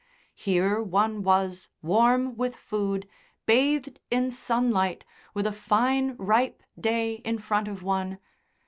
Here 0.33 0.81
one 0.81 1.21
was, 1.21 1.69
warm 1.83 2.35
with 2.35 2.55
food, 2.55 3.07
bathed 3.45 3.99
in 4.09 4.31
sunlight, 4.31 5.05
with 5.35 5.45
a 5.45 5.51
fine, 5.53 6.15
ripe 6.17 6.63
day 6.79 7.21
in 7.23 7.37
front 7.37 7.67
of 7.67 7.83
one.... 7.83 8.17